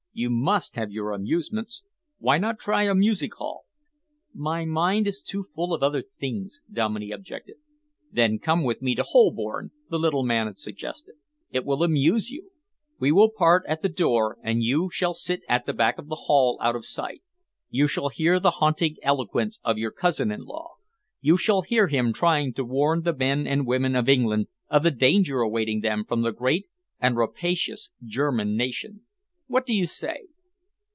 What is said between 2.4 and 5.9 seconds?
try a music hall?" "My mind is too full of